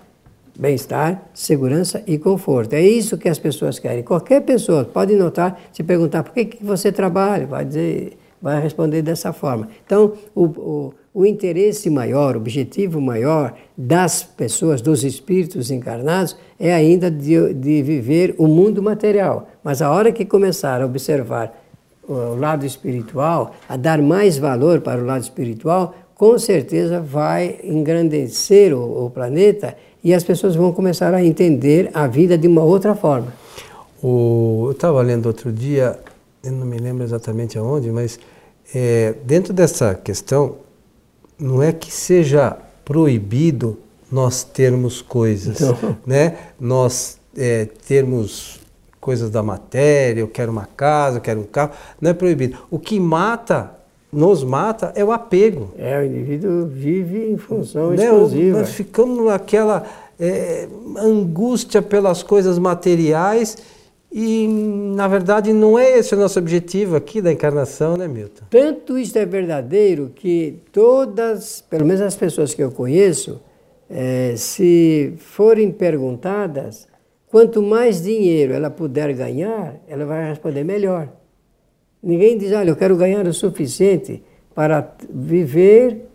bem-estar, 0.58 1.22
segurança 1.34 2.02
e 2.06 2.16
conforto. 2.16 2.72
É 2.72 2.80
isso 2.80 3.18
que 3.18 3.28
as 3.28 3.38
pessoas 3.38 3.78
querem. 3.78 4.02
Qualquer 4.02 4.40
pessoa 4.40 4.86
pode 4.86 5.14
notar, 5.16 5.60
se 5.70 5.82
perguntar 5.82 6.22
por 6.22 6.32
que, 6.32 6.46
que 6.46 6.64
você 6.64 6.90
trabalha, 6.90 7.46
vai 7.46 7.62
dizer, 7.62 8.16
vai 8.40 8.61
responder 8.61 9.02
dessa 9.02 9.33
forma. 9.33 9.69
Então, 9.85 10.12
o, 10.35 10.45
o, 10.45 10.95
o 11.14 11.26
interesse 11.26 11.88
maior, 11.88 12.37
o 12.37 12.38
objetivo 12.38 13.00
maior 13.00 13.55
das 13.76 14.23
pessoas, 14.23 14.81
dos 14.81 15.05
espíritos 15.05 15.71
encarnados, 15.71 16.37
é 16.59 16.75
ainda 16.75 17.11
de, 17.11 17.55
de 17.55 17.83
viver 17.83 18.35
o 18.38 18.47
mundo 18.47 18.83
material. 18.83 19.49
Mas 19.64 19.81
a 19.83 19.90
hora 19.90 20.12
que 20.12 20.25
começar 20.25 20.83
a 20.83 20.87
observar 20.87 21.52
o 22.09 22.37
lado 22.37 22.64
espiritual, 22.64 23.52
a 23.69 23.76
dar 23.76 24.00
mais 24.00 24.38
valor 24.38 24.81
para 24.81 25.00
o 25.00 25.05
lado 25.05 25.23
espiritual, 25.23 25.95
com 26.14 26.38
certeza 26.38 27.00
vai 27.00 27.59
engrandecer 27.64 28.73
o, 28.73 29.07
o 29.07 29.11
planeta 29.11 29.76
e 30.02 30.14
as 30.14 30.23
pessoas 30.23 30.55
vão 30.55 30.73
começar 30.73 31.12
a 31.12 31.25
entender 31.25 31.90
a 31.93 32.07
vida 32.07 32.38
de 32.38 32.47
uma 32.47 32.62
outra 32.62 32.95
forma. 32.95 33.33
O, 34.02 34.64
eu 34.66 34.73
estava 34.73 35.02
lendo 35.02 35.26
outro 35.26 35.52
dia, 35.52 35.99
eu 36.47 36.53
não 36.53 36.67
me 36.67 36.79
lembro 36.79 37.03
exatamente 37.03 37.59
aonde, 37.59 37.91
mas 37.91 38.19
é, 38.73 39.15
dentro 39.25 39.53
dessa 39.53 39.95
questão, 39.95 40.59
não 41.38 41.62
é 41.62 41.73
que 41.73 41.93
seja 41.93 42.57
proibido 42.85 43.79
nós 44.11 44.45
termos 44.45 45.03
coisas, 45.03 45.59
não. 45.59 45.97
né? 46.07 46.37
Nós 46.59 47.19
é, 47.37 47.67
termos 47.87 48.61
coisas 49.00 49.29
da 49.29 49.43
matéria, 49.43 50.21
eu 50.21 50.29
quero 50.29 50.53
uma 50.53 50.67
casa, 50.67 51.19
eu 51.19 51.21
quero 51.21 51.41
um 51.41 51.45
carro, 51.45 51.73
não 52.00 52.11
é 52.11 52.15
proibido. 52.15 52.59
O 52.71 52.79
que 52.79 53.00
mata, 53.00 53.73
nos 54.12 54.45
mata, 54.45 54.93
é 54.95 55.05
o 55.05 55.11
apego. 55.11 55.71
É, 55.76 55.99
o 55.99 56.05
indivíduo 56.05 56.67
vive 56.67 57.29
em 57.29 57.37
função 57.37 57.91
né? 57.91 58.05
exclusiva. 58.05 58.61
Nós 58.61 58.71
ficamos 58.71 59.25
naquela 59.26 59.85
é, 60.19 60.69
angústia 60.97 61.83
pelas 61.83 62.23
coisas 62.23 62.57
materiais 62.57 63.59
e, 64.18 64.49
na 64.49 65.06
verdade, 65.06 65.52
não 65.52 65.78
é 65.78 65.99
esse 65.99 66.14
o 66.14 66.18
nosso 66.18 66.38
objetivo 66.38 66.96
aqui 66.96 67.20
da 67.20 67.30
encarnação, 67.30 67.96
né, 67.96 68.08
Milton? 68.08 68.44
Tanto 68.49 68.96
isso 68.96 69.18
é 69.18 69.26
verdadeiro 69.26 70.11
que 70.14 70.61
todas, 70.73 71.61
pelo 71.61 71.85
menos 71.85 72.00
as 72.00 72.16
pessoas 72.16 72.54
que 72.54 72.62
eu 72.62 72.70
conheço, 72.70 73.40
é, 73.90 74.35
se 74.37 75.14
forem 75.18 75.70
perguntadas, 75.70 76.88
Quanto 77.37 77.61
mais 77.61 78.02
dinheiro 78.02 78.54
ela 78.54 78.70
puder 78.70 79.12
ganhar, 79.12 79.76
ela 79.88 80.06
vai 80.06 80.28
responder 80.28 80.64
melhor. 80.64 81.08
Ninguém 82.02 82.38
diz, 82.38 82.52
olha, 82.52 82.70
eu 82.70 82.76
quero 82.76 82.96
ganhar 82.96 83.26
o 83.26 83.35
suficiente 83.35 84.23
para 84.54 84.94
viver 85.12 86.08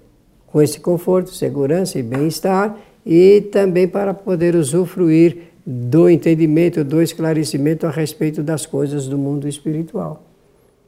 com 0.47 0.61
esse 0.61 0.79
conforto, 0.79 1.29
segurança 1.29 1.99
e 1.99 2.03
bem-estar 2.03 2.77
e 3.05 3.41
também 3.51 3.87
para 3.87 4.13
poder 4.13 4.55
usufruir 4.55 5.50
do 5.65 6.09
entendimento, 6.09 6.83
do 6.83 7.01
esclarecimento 7.01 7.85
a 7.85 7.91
respeito 7.91 8.41
das 8.41 8.65
coisas 8.65 9.07
do 9.07 9.17
mundo 9.17 9.47
espiritual. 9.47 10.23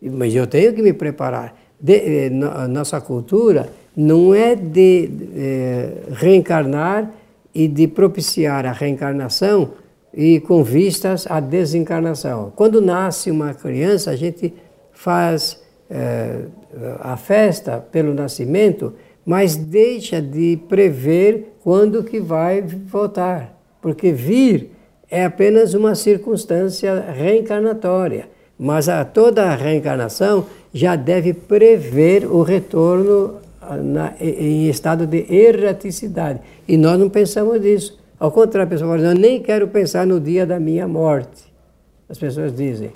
Mas 0.01 0.33
eu 0.35 0.47
tenho 0.47 0.73
que 0.73 0.81
me 0.81 0.93
preparar. 0.93 1.55
De, 1.79 1.95
eh, 1.95 2.29
nossa 2.29 2.99
cultura 3.01 3.69
não 3.95 4.33
é 4.33 4.55
de 4.55 5.09
eh, 5.35 5.93
reencarnar 6.13 7.11
e 7.53 7.67
de 7.67 7.87
propiciar 7.87 8.65
a 8.65 8.71
reencarnação 8.71 9.71
e 10.13 10.39
com 10.39 10.63
vistas 10.63 11.25
à 11.29 11.39
desencarnação. 11.39 12.51
Quando 12.55 12.81
nasce 12.81 13.31
uma 13.31 13.53
criança, 13.53 14.11
a 14.11 14.15
gente 14.15 14.53
faz 14.91 15.61
é, 15.89 16.45
a 16.99 17.17
festa 17.17 17.77
pelo 17.79 18.13
nascimento, 18.13 18.93
mas 19.25 19.55
deixa 19.55 20.21
de 20.21 20.59
prever 20.67 21.55
quando 21.63 22.03
que 22.03 22.19
vai 22.19 22.61
voltar, 22.61 23.57
porque 23.83 24.13
vir 24.13 24.71
é 25.11 25.25
apenas 25.25 25.73
uma 25.73 25.93
circunstância 25.93 27.01
reencarnatória, 27.11 28.29
mas 28.57 28.87
a, 28.87 29.03
toda 29.03 29.43
a 29.43 29.55
reencarnação 29.55 30.45
já 30.73 30.95
deve 30.95 31.33
prever 31.33 32.25
o 32.25 32.41
retorno 32.43 33.35
na, 33.83 34.13
em 34.19 34.69
estado 34.69 35.05
de 35.05 35.25
erraticidade. 35.29 36.39
E 36.65 36.77
nós 36.77 36.97
não 36.97 37.09
pensamos 37.09 37.59
nisso. 37.59 37.99
Ao 38.17 38.31
contrário, 38.31 38.65
a 38.65 38.69
pessoa 38.69 38.95
fala, 38.95 39.09
eu 39.09 39.15
nem 39.15 39.41
quero 39.41 39.67
pensar 39.67 40.07
no 40.07 40.17
dia 40.17 40.45
da 40.45 40.59
minha 40.59 40.87
morte. 40.87 41.43
As 42.07 42.17
pessoas 42.17 42.55
dizem. 42.55 42.91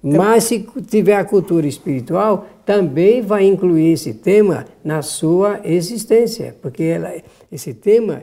Mas 0.00 0.44
se 0.44 0.60
tiver 0.88 1.16
a 1.16 1.24
cultura 1.24 1.66
espiritual, 1.66 2.46
também 2.64 3.22
vai 3.22 3.44
incluir 3.44 3.92
esse 3.92 4.14
tema 4.14 4.66
na 4.84 5.02
sua 5.02 5.60
existência, 5.64 6.56
porque 6.62 6.84
ela, 6.84 7.12
esse 7.50 7.74
tema 7.74 8.22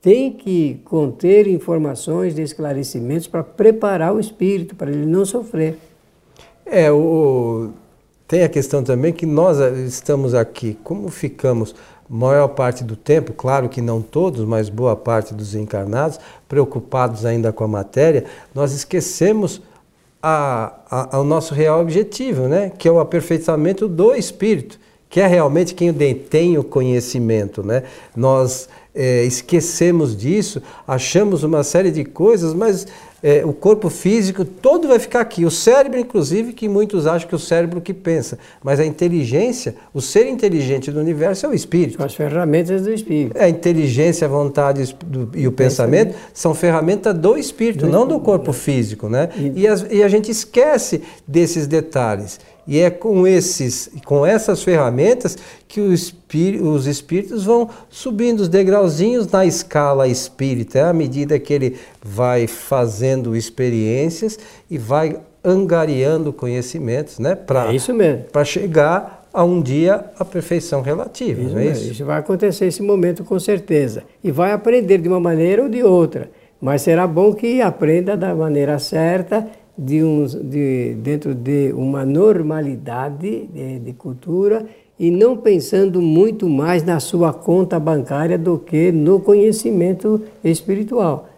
tem 0.00 0.32
que 0.32 0.80
conter 0.84 1.46
informações 1.46 2.34
de 2.34 2.42
esclarecimentos 2.42 3.26
para 3.26 3.42
preparar 3.42 4.14
o 4.14 4.20
espírito, 4.20 4.74
para 4.74 4.90
ele 4.90 5.06
não 5.06 5.24
sofrer. 5.24 5.78
É, 6.66 6.90
o, 6.90 7.70
tem 8.26 8.42
a 8.42 8.48
questão 8.48 8.82
também 8.82 9.12
que 9.12 9.26
nós 9.26 9.58
estamos 9.86 10.34
aqui, 10.34 10.78
como 10.82 11.08
ficamos 11.08 11.74
maior 12.08 12.48
parte 12.48 12.84
do 12.84 12.94
tempo, 12.94 13.32
claro 13.32 13.68
que 13.68 13.80
não 13.80 14.02
todos, 14.02 14.44
mas 14.44 14.68
boa 14.68 14.94
parte 14.94 15.32
dos 15.32 15.54
encarnados, 15.54 16.20
preocupados 16.46 17.24
ainda 17.24 17.52
com 17.52 17.64
a 17.64 17.68
matéria, 17.68 18.24
nós 18.54 18.72
esquecemos 18.72 19.62
a, 20.22 20.74
a, 20.90 21.24
nosso 21.24 21.54
real 21.54 21.80
objetivo, 21.80 22.48
né? 22.48 22.70
que 22.70 22.86
é 22.86 22.92
o 22.92 23.00
aperfeiçoamento 23.00 23.88
do 23.88 24.14
espírito, 24.14 24.78
que 25.12 25.20
é 25.20 25.26
realmente 25.26 25.74
quem 25.74 25.92
detém 25.92 26.56
o 26.56 26.64
conhecimento. 26.64 27.62
Né? 27.62 27.82
Nós 28.16 28.66
é, 28.94 29.22
esquecemos 29.24 30.16
disso, 30.16 30.62
achamos 30.88 31.44
uma 31.44 31.62
série 31.62 31.90
de 31.90 32.02
coisas, 32.02 32.54
mas 32.54 32.86
é, 33.22 33.44
o 33.44 33.52
corpo 33.52 33.90
físico 33.90 34.42
todo 34.42 34.88
vai 34.88 34.98
ficar 34.98 35.20
aqui. 35.20 35.44
O 35.44 35.50
cérebro, 35.50 36.00
inclusive, 36.00 36.54
que 36.54 36.66
muitos 36.66 37.06
acham 37.06 37.28
que 37.28 37.34
é 37.34 37.36
o 37.36 37.38
cérebro 37.38 37.78
que 37.78 37.92
pensa. 37.92 38.38
Mas 38.64 38.80
a 38.80 38.86
inteligência, 38.86 39.74
o 39.92 40.00
ser 40.00 40.26
inteligente 40.26 40.90
do 40.90 40.98
universo 40.98 41.44
é 41.44 41.48
o 41.50 41.52
espírito. 41.52 41.98
São 41.98 42.06
as 42.06 42.14
ferramentas 42.14 42.80
do 42.80 42.90
espírito. 42.90 43.38
A 43.38 43.50
inteligência, 43.50 44.26
a 44.26 44.30
vontade 44.30 44.96
e 45.34 45.46
o, 45.46 45.52
pensamento, 45.52 45.52
pensamento, 45.52 46.16
são 46.32 46.54
ferramentas 46.54 47.14
do 47.14 47.36
espírito, 47.36 47.84
do 47.84 47.92
não 47.92 48.06
do 48.06 48.18
corpo 48.18 48.50
físico. 48.50 49.10
Né? 49.10 49.28
E, 49.54 49.68
as, 49.68 49.86
e 49.90 50.02
a 50.02 50.08
gente 50.08 50.30
esquece 50.30 51.02
desses 51.28 51.66
detalhes. 51.66 52.40
E 52.66 52.78
é 52.78 52.90
com, 52.90 53.26
esses, 53.26 53.90
com 54.04 54.24
essas 54.24 54.62
ferramentas 54.62 55.36
que 55.66 55.80
os 55.80 56.86
espíritos 56.86 57.44
vão 57.44 57.68
subindo 57.88 58.40
os 58.40 58.48
degrauzinhos 58.48 59.26
na 59.26 59.44
escala 59.44 60.06
espírita, 60.06 60.88
à 60.88 60.92
medida 60.92 61.38
que 61.38 61.52
ele 61.52 61.76
vai 62.02 62.46
fazendo 62.46 63.34
experiências 63.34 64.38
e 64.70 64.78
vai 64.78 65.18
angariando 65.44 66.32
conhecimentos, 66.32 67.18
né? 67.18 67.34
Pra, 67.34 67.72
é 67.72 67.74
isso 67.74 67.92
mesmo. 67.92 68.24
Para 68.30 68.44
chegar 68.44 69.22
a 69.32 69.42
um 69.44 69.60
dia 69.60 70.04
a 70.18 70.24
perfeição 70.24 70.82
relativa. 70.82 71.40
Isso, 71.40 71.54
não 71.54 71.58
é 71.58 71.66
isso? 71.66 71.90
isso 71.90 72.04
vai 72.04 72.18
acontecer 72.18 72.66
esse 72.66 72.82
momento 72.82 73.24
com 73.24 73.38
certeza. 73.40 74.04
E 74.22 74.30
vai 74.30 74.52
aprender 74.52 74.98
de 74.98 75.08
uma 75.08 75.18
maneira 75.18 75.62
ou 75.62 75.68
de 75.68 75.82
outra. 75.82 76.30
Mas 76.60 76.82
será 76.82 77.08
bom 77.08 77.32
que 77.32 77.60
aprenda 77.60 78.16
da 78.16 78.34
maneira 78.34 78.78
certa, 78.78 79.48
de 79.76 80.02
um, 80.02 80.24
de, 80.24 80.94
dentro 81.02 81.34
de 81.34 81.72
uma 81.72 82.04
normalidade 82.04 83.46
de, 83.46 83.78
de 83.78 83.92
cultura 83.92 84.66
e 84.98 85.10
não 85.10 85.36
pensando 85.36 86.00
muito 86.00 86.48
mais 86.48 86.84
na 86.84 87.00
sua 87.00 87.32
conta 87.32 87.80
bancária 87.80 88.38
do 88.38 88.58
que 88.58 88.92
no 88.92 89.18
conhecimento 89.18 90.22
espiritual. 90.44 91.28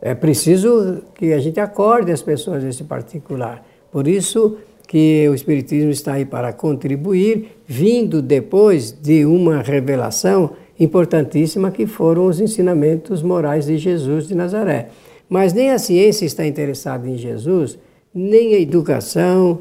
É 0.00 0.14
preciso 0.14 1.02
que 1.14 1.32
a 1.32 1.38
gente 1.38 1.60
acorde 1.60 2.10
as 2.10 2.22
pessoas 2.22 2.64
nesse 2.64 2.84
particular. 2.84 3.66
Por 3.92 4.08
isso 4.08 4.56
que 4.88 5.28
o 5.28 5.34
Espiritismo 5.34 5.90
está 5.90 6.14
aí 6.14 6.24
para 6.24 6.52
contribuir, 6.52 7.58
vindo 7.66 8.22
depois 8.22 8.90
de 8.90 9.24
uma 9.24 9.62
revelação 9.62 10.50
importantíssima 10.80 11.70
que 11.70 11.86
foram 11.86 12.26
os 12.26 12.40
ensinamentos 12.40 13.22
morais 13.22 13.66
de 13.66 13.76
Jesus 13.76 14.26
de 14.26 14.34
Nazaré. 14.34 14.88
Mas 15.30 15.52
nem 15.52 15.70
a 15.70 15.78
ciência 15.78 16.26
está 16.26 16.44
interessada 16.44 17.08
em 17.08 17.16
Jesus, 17.16 17.78
nem 18.12 18.56
a 18.56 18.58
educação, 18.58 19.60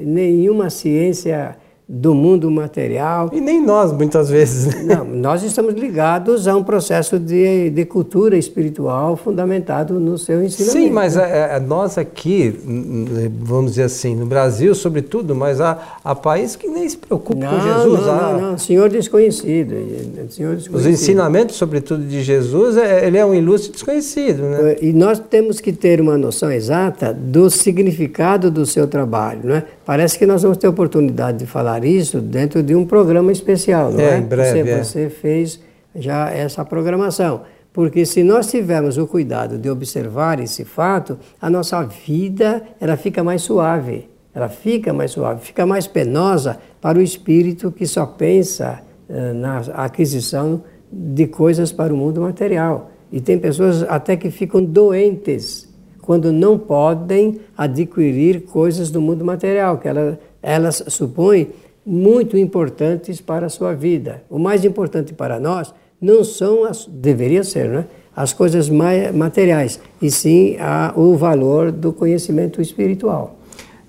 nenhuma 0.00 0.70
ciência 0.70 1.56
do 1.88 2.14
mundo 2.14 2.50
material. 2.50 3.30
E 3.32 3.40
nem 3.40 3.64
nós, 3.64 3.90
muitas 3.92 4.28
vezes. 4.28 4.66
Né? 4.84 4.96
Não, 4.96 5.04
nós 5.06 5.42
estamos 5.42 5.72
ligados 5.72 6.46
a 6.46 6.54
um 6.54 6.62
processo 6.62 7.18
de, 7.18 7.70
de 7.70 7.84
cultura 7.86 8.36
espiritual 8.36 9.16
fundamentado 9.16 9.98
no 9.98 10.18
seu 10.18 10.44
ensinamento. 10.44 10.78
Sim, 10.78 10.90
mas 10.90 11.16
é, 11.16 11.56
é, 11.56 11.60
nós 11.60 11.96
aqui, 11.96 12.54
vamos 13.40 13.72
dizer 13.72 13.84
assim, 13.84 14.14
no 14.14 14.26
Brasil, 14.26 14.74
sobretudo, 14.74 15.34
mas 15.34 15.62
há, 15.62 15.78
há 16.04 16.14
países 16.14 16.56
que 16.56 16.68
nem 16.68 16.86
se 16.86 16.98
preocupam 16.98 17.48
com 17.48 17.60
Jesus. 17.60 18.00
Não, 18.06 18.12
há... 18.12 18.32
não, 18.32 18.50
não, 18.50 18.58
senhor 18.58 18.90
desconhecido, 18.90 19.74
senhor 20.28 20.56
desconhecido. 20.56 20.74
Os 20.74 20.86
ensinamentos, 20.86 21.56
sobretudo, 21.56 22.04
de 22.04 22.22
Jesus, 22.22 22.76
é, 22.76 23.06
ele 23.06 23.16
é 23.16 23.24
um 23.24 23.32
ilustre 23.32 23.72
desconhecido. 23.72 24.42
Né? 24.42 24.76
E 24.82 24.92
nós 24.92 25.18
temos 25.18 25.58
que 25.58 25.72
ter 25.72 26.02
uma 26.02 26.18
noção 26.18 26.52
exata 26.52 27.14
do 27.14 27.48
significado 27.48 28.50
do 28.50 28.66
seu 28.66 28.86
trabalho. 28.86 29.40
Não 29.44 29.54
é? 29.54 29.64
Parece 29.86 30.18
que 30.18 30.26
nós 30.26 30.42
vamos 30.42 30.58
ter 30.58 30.68
oportunidade 30.68 31.38
de 31.38 31.46
falar 31.46 31.77
isso 31.84 32.20
dentro 32.20 32.62
de 32.62 32.74
um 32.74 32.86
programa 32.86 33.32
especial, 33.32 33.92
não 33.92 34.00
é? 34.00 34.14
é? 34.14 34.18
Em 34.18 34.22
breve, 34.22 34.62
você, 34.62 34.70
é. 34.70 34.84
você 34.84 35.10
fez 35.10 35.60
já 35.94 36.30
essa 36.30 36.64
programação. 36.64 37.42
Porque 37.72 38.04
se 38.04 38.22
nós 38.24 38.50
tivermos 38.50 38.98
o 38.98 39.06
cuidado 39.06 39.58
de 39.58 39.70
observar 39.70 40.40
esse 40.40 40.64
fato, 40.64 41.18
a 41.40 41.48
nossa 41.48 41.82
vida 41.84 42.62
ela 42.80 42.96
fica 42.96 43.22
mais 43.22 43.42
suave, 43.42 44.08
ela 44.34 44.48
fica 44.48 44.92
mais 44.92 45.12
suave, 45.12 45.44
fica 45.44 45.64
mais 45.66 45.86
penosa 45.86 46.58
para 46.80 46.98
o 46.98 47.02
espírito 47.02 47.70
que 47.70 47.86
só 47.86 48.06
pensa 48.06 48.80
uh, 49.08 49.34
na 49.34 49.58
aquisição 49.74 50.62
de 50.90 51.26
coisas 51.26 51.70
para 51.70 51.92
o 51.92 51.96
mundo 51.96 52.20
material. 52.20 52.90
E 53.12 53.20
tem 53.20 53.38
pessoas 53.38 53.82
até 53.84 54.16
que 54.16 54.30
ficam 54.30 54.64
doentes 54.64 55.68
quando 56.00 56.32
não 56.32 56.58
podem 56.58 57.38
adquirir 57.56 58.42
coisas 58.46 58.90
do 58.90 59.00
mundo 59.00 59.24
material, 59.24 59.78
que 59.78 59.86
elas, 59.86 60.16
elas 60.42 60.84
supõem 60.88 61.48
muito 61.88 62.36
importantes 62.36 63.18
para 63.18 63.46
a 63.46 63.48
sua 63.48 63.72
vida. 63.72 64.22
O 64.28 64.38
mais 64.38 64.62
importante 64.62 65.14
para 65.14 65.40
nós 65.40 65.72
não 65.98 66.22
são 66.22 66.66
as, 66.66 66.84
deveria 66.86 67.42
ser, 67.42 67.68
né? 67.70 67.86
as 68.14 68.32
coisas 68.32 68.68
materiais, 68.68 69.80
e 70.02 70.10
sim 70.10 70.56
a, 70.58 70.92
o 70.94 71.16
valor 71.16 71.72
do 71.72 71.92
conhecimento 71.92 72.60
espiritual. 72.60 73.38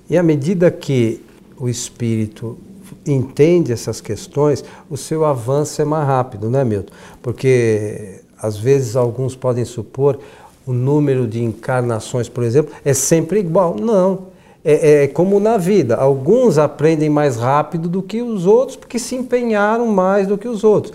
E 0.10 0.18
à 0.18 0.24
medida 0.24 0.72
que 0.72 1.20
o 1.58 1.68
espírito 1.68 2.58
entende 3.06 3.74
essas 3.74 4.00
questões, 4.00 4.64
o 4.90 4.96
seu 4.96 5.26
avanço 5.26 5.82
é 5.82 5.86
mais 5.86 6.08
rápido, 6.08 6.50
não 6.50 6.60
é, 6.60 6.64
Milton? 6.64 6.94
Porque 7.22 8.22
às 8.42 8.58
vezes 8.58 8.96
alguns 8.96 9.36
podem 9.36 9.66
supor 9.66 10.20
o 10.66 10.72
número 10.72 11.28
de 11.28 11.44
encarnações, 11.44 12.30
por 12.30 12.44
exemplo, 12.44 12.74
é 12.86 12.94
sempre 12.94 13.40
igual. 13.40 13.76
Não. 13.76 14.29
É, 14.64 15.04
é, 15.04 15.08
como 15.08 15.40
na 15.40 15.58
vida. 15.58 15.96
Alguns 15.96 16.58
aprendem 16.58 17.10
mais 17.10 17.38
rápido 17.38 17.88
do 17.88 18.04
que 18.04 18.22
os 18.22 18.46
outros 18.46 18.76
porque 18.76 19.00
se 19.00 19.16
empenharam 19.16 19.88
mais 19.88 20.28
do 20.28 20.38
que 20.38 20.48
os 20.48 20.64
outros. 20.64 20.94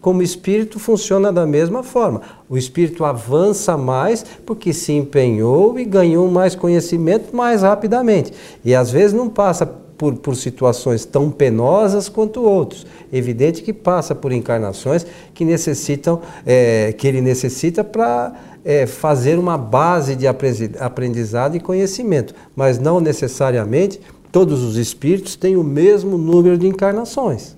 Como 0.00 0.22
espírito 0.22 0.78
funciona 0.78 1.32
da 1.32 1.46
mesma 1.46 1.82
forma. 1.82 2.22
O 2.48 2.56
espírito 2.56 3.04
avança 3.04 3.76
mais 3.76 4.24
porque 4.46 4.72
se 4.72 4.92
empenhou 4.92 5.78
e 5.78 5.84
ganhou 5.84 6.30
mais 6.30 6.54
conhecimento 6.54 7.34
mais 7.34 7.62
rapidamente. 7.62 8.32
E 8.64 8.74
às 8.74 8.90
vezes 8.90 9.12
não 9.12 9.28
passa 9.28 9.70
por, 9.98 10.14
por 10.14 10.36
situações 10.36 11.04
tão 11.04 11.30
penosas 11.30 12.08
quanto 12.08 12.40
outros. 12.42 12.86
Evidente 13.12 13.62
que 13.62 13.72
passa 13.72 14.14
por 14.14 14.32
encarnações 14.32 15.04
que 15.34 15.44
necessitam, 15.44 16.22
é, 16.46 16.94
que 16.96 17.06
ele 17.06 17.20
necessita 17.20 17.82
para 17.82 18.32
é, 18.64 18.86
fazer 18.86 19.38
uma 19.38 19.58
base 19.58 20.14
de 20.14 20.26
aprendizado 20.26 21.56
e 21.56 21.60
conhecimento, 21.60 22.34
mas 22.54 22.78
não 22.78 23.00
necessariamente 23.00 24.00
todos 24.30 24.62
os 24.62 24.76
espíritos 24.76 25.34
têm 25.36 25.56
o 25.56 25.64
mesmo 25.64 26.16
número 26.16 26.56
de 26.56 26.68
encarnações. 26.68 27.56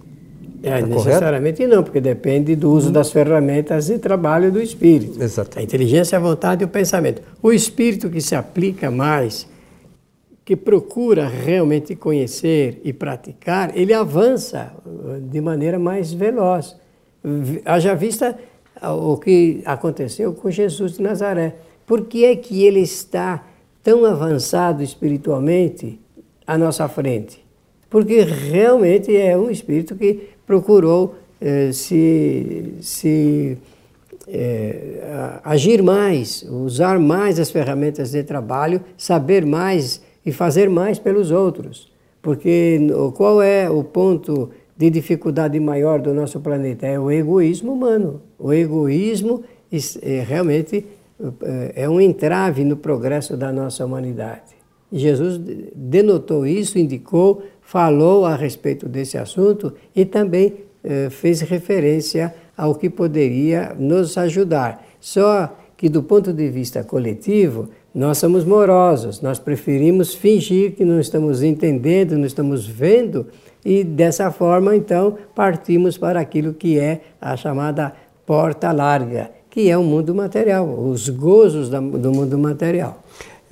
É, 0.62 0.80
tá 0.80 0.86
necessariamente 0.86 1.56
correto? 1.56 1.74
não, 1.74 1.82
porque 1.82 2.00
depende 2.00 2.54
do 2.54 2.70
uso 2.70 2.90
das 2.90 3.10
ferramentas 3.10 3.86
de 3.86 3.98
trabalho 3.98 4.52
do 4.52 4.60
espírito. 4.60 5.22
Exato. 5.22 5.58
A 5.58 5.62
inteligência, 5.62 6.18
a 6.18 6.20
vontade 6.20 6.62
e 6.62 6.64
o 6.66 6.68
pensamento. 6.68 7.22
O 7.42 7.50
espírito 7.50 8.10
que 8.10 8.20
se 8.20 8.34
aplica 8.34 8.90
mais, 8.90 9.46
que 10.50 10.56
procura 10.56 11.28
realmente 11.28 11.94
conhecer 11.94 12.80
e 12.82 12.92
praticar, 12.92 13.70
ele 13.78 13.94
avança 13.94 14.72
de 15.30 15.40
maneira 15.40 15.78
mais 15.78 16.12
veloz. 16.12 16.74
Haja 17.64 17.94
vista 17.94 18.36
o 18.82 19.16
que 19.16 19.62
aconteceu 19.64 20.34
com 20.34 20.50
Jesus 20.50 20.96
de 20.96 21.02
Nazaré. 21.02 21.54
Por 21.86 22.06
que 22.06 22.24
é 22.24 22.34
que 22.34 22.64
ele 22.64 22.80
está 22.80 23.46
tão 23.80 24.04
avançado 24.04 24.82
espiritualmente 24.82 26.00
à 26.44 26.58
nossa 26.58 26.88
frente? 26.88 27.46
Porque 27.88 28.22
realmente 28.22 29.16
é 29.16 29.38
um 29.38 29.52
espírito 29.52 29.94
que 29.94 30.30
procurou 30.44 31.14
eh, 31.40 31.70
se, 31.70 32.74
se 32.80 33.56
eh, 34.26 35.00
agir 35.44 35.80
mais, 35.80 36.42
usar 36.42 36.98
mais 36.98 37.38
as 37.38 37.52
ferramentas 37.52 38.10
de 38.10 38.24
trabalho, 38.24 38.80
saber 38.98 39.46
mais 39.46 40.09
e 40.24 40.32
fazer 40.32 40.68
mais 40.68 40.98
pelos 40.98 41.30
outros. 41.30 41.90
Porque 42.22 42.78
qual 43.14 43.40
é 43.40 43.70
o 43.70 43.82
ponto 43.82 44.50
de 44.76 44.88
dificuldade 44.90 45.60
maior 45.60 46.00
do 46.00 46.14
nosso 46.14 46.40
planeta 46.40 46.86
é 46.86 46.98
o 46.98 47.10
egoísmo 47.10 47.72
humano. 47.72 48.22
O 48.38 48.52
egoísmo 48.52 49.42
é, 50.02 50.24
realmente 50.26 50.86
é, 51.42 51.82
é 51.82 51.88
um 51.88 52.00
entrave 52.00 52.64
no 52.64 52.76
progresso 52.76 53.36
da 53.36 53.52
nossa 53.52 53.84
humanidade. 53.84 54.54
Jesus 54.92 55.38
denotou 55.74 56.46
isso, 56.46 56.78
indicou, 56.78 57.42
falou 57.60 58.24
a 58.24 58.34
respeito 58.34 58.88
desse 58.88 59.16
assunto 59.18 59.72
e 59.94 60.04
também 60.04 60.54
é, 60.82 61.10
fez 61.10 61.40
referência 61.42 62.34
ao 62.56 62.74
que 62.74 62.90
poderia 62.90 63.74
nos 63.78 64.16
ajudar. 64.18 64.84
Só 64.98 65.54
que, 65.76 65.88
do 65.88 66.02
ponto 66.02 66.32
de 66.32 66.48
vista 66.48 66.82
coletivo, 66.82 67.68
nós 67.94 68.18
somos 68.18 68.44
morosos, 68.44 69.20
nós 69.20 69.38
preferimos 69.38 70.14
fingir 70.14 70.72
que 70.72 70.84
não 70.84 71.00
estamos 71.00 71.42
entendendo, 71.42 72.16
não 72.16 72.26
estamos 72.26 72.66
vendo 72.66 73.26
e 73.64 73.84
dessa 73.84 74.30
forma, 74.30 74.74
então, 74.74 75.16
partimos 75.34 75.98
para 75.98 76.20
aquilo 76.20 76.54
que 76.54 76.78
é 76.78 77.00
a 77.20 77.36
chamada 77.36 77.92
porta 78.24 78.72
larga, 78.72 79.30
que 79.50 79.68
é 79.68 79.76
o 79.76 79.82
mundo 79.82 80.14
material, 80.14 80.66
os 80.66 81.08
gozos 81.08 81.68
do 81.68 82.12
mundo 82.12 82.38
material. 82.38 83.02